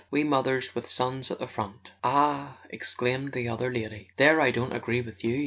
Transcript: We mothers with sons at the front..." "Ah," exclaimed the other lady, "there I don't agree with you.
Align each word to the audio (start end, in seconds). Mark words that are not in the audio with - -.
We 0.09 0.23
mothers 0.23 0.73
with 0.73 0.89
sons 0.89 1.29
at 1.29 1.37
the 1.37 1.45
front..." 1.45 1.91
"Ah," 2.03 2.57
exclaimed 2.71 3.33
the 3.33 3.47
other 3.47 3.71
lady, 3.71 4.09
"there 4.17 4.41
I 4.41 4.49
don't 4.49 4.73
agree 4.73 5.01
with 5.01 5.23
you. 5.23 5.39